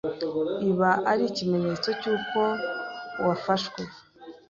iba 0.69 0.89
ari 1.11 1.23
ikimenyetso 1.31 1.89
cy’uko 1.99 2.39
wafshwe 3.25 3.81